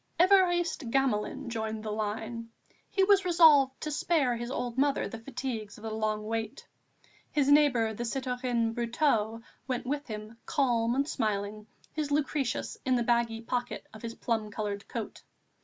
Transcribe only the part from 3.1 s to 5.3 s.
resolved to spare his old mother the